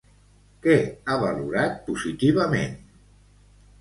Què 0.63 0.77
ha 1.13 1.17
valorat 1.25 1.77
positivament? 1.91 2.77